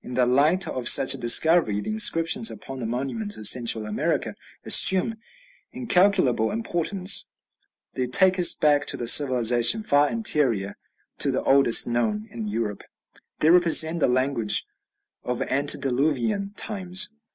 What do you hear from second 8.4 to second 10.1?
back to a civilization far